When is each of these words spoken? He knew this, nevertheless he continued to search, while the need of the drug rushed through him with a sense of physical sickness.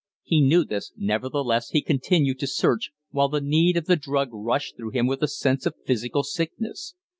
He 0.23 0.41
knew 0.41 0.65
this, 0.65 0.91
nevertheless 0.97 1.69
he 1.69 1.83
continued 1.83 2.39
to 2.39 2.47
search, 2.47 2.89
while 3.11 3.29
the 3.29 3.39
need 3.39 3.77
of 3.77 3.85
the 3.85 3.95
drug 3.95 4.29
rushed 4.31 4.75
through 4.75 4.89
him 4.93 5.05
with 5.05 5.21
a 5.21 5.27
sense 5.27 5.67
of 5.67 5.75
physical 5.85 6.23
sickness. 6.23 6.95